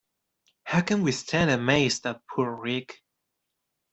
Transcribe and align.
How 0.63 0.81
can 0.81 1.03
we 1.03 1.11
stand 1.11 1.51
amazed 1.51 2.07
at 2.07 2.23
poor 2.27 2.55
Rick? 2.59 3.03